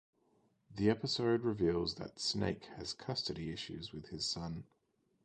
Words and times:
The 0.75 0.89
episode 0.89 1.43
reveals 1.43 1.93
that 1.97 2.19
Snake 2.19 2.65
has 2.75 2.91
custody 2.91 3.51
issues 3.53 3.93
with 3.93 4.07
his 4.09 4.25
son. 4.25 4.63